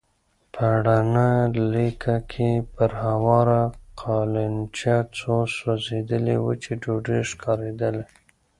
[0.53, 1.29] په رڼه
[1.73, 3.61] لېکه کې پر هواره
[4.01, 8.03] قالينچه څو سوځېدلې وچې ډوډۍ ښکارېدلې.